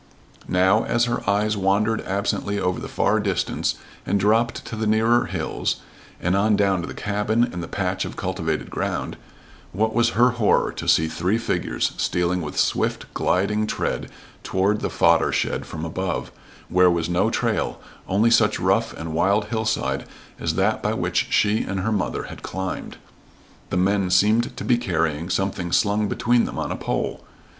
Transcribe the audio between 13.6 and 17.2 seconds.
tread toward the fodder shed from above, where was